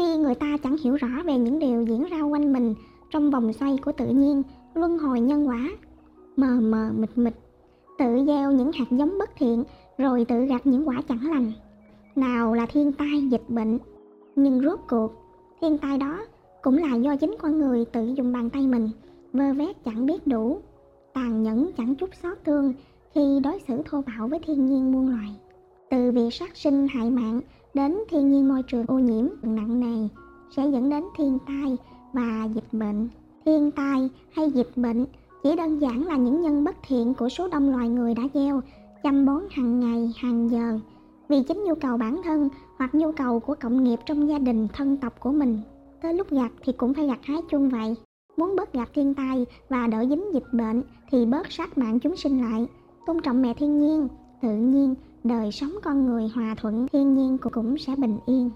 [0.00, 2.74] khi người ta chẳng hiểu rõ về những điều diễn ra quanh mình
[3.10, 4.42] trong vòng xoay của tự nhiên,
[4.74, 5.68] luân hồi nhân quả.
[6.36, 7.34] Mờ mờ mịt mịt,
[7.98, 9.64] tự gieo những hạt giống bất thiện,
[9.98, 11.52] rồi tự gặt những quả chẳng lành.
[12.16, 13.78] Nào là thiên tai, dịch bệnh.
[14.36, 15.12] Nhưng rốt cuộc,
[15.60, 16.20] thiên tai đó
[16.62, 18.90] cũng là do chính con người tự dùng bàn tay mình,
[19.32, 20.58] vơ vét chẳng biết đủ,
[21.14, 22.74] tàn nhẫn chẳng chút xót thương
[23.14, 25.34] khi đối xử thô bạo với thiên nhiên muôn loài.
[25.90, 27.40] Từ việc sát sinh hại mạng
[27.74, 30.08] đến thiên nhiên môi trường ô nhiễm nặng nề
[30.56, 31.76] sẽ dẫn đến thiên tai
[32.12, 33.08] và dịch bệnh.
[33.44, 35.06] Thiên tai hay dịch bệnh
[35.42, 38.60] chỉ đơn giản là những nhân bất thiện của số đông loài người đã gieo,
[39.02, 40.78] chăm bón hàng ngày, hàng giờ.
[41.28, 44.68] Vì chính nhu cầu bản thân hoặc nhu cầu của cộng nghiệp trong gia đình,
[44.72, 45.58] thân tộc của mình.
[46.02, 47.94] Tới lúc gặt thì cũng phải gặt hái chung vậy.
[48.36, 52.16] Muốn bớt gặp thiên tai và đỡ dính dịch bệnh thì bớt sát mạng chúng
[52.16, 52.66] sinh lại.
[53.06, 54.08] Tôn trọng mẹ thiên nhiên,
[54.42, 58.50] tự nhiên đời sống con người hòa thuận thiên nhiên cũng sẽ bình yên.